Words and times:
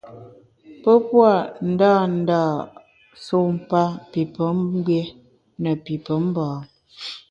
Pe 0.81 0.91
pua’ 1.07 1.31
ndândâ 1.69 2.41
sumpa 3.25 3.81
pi 4.11 4.21
pemgbié 4.33 5.03
ne 5.61 5.71
pi 5.83 5.95
pemba. 6.05 6.45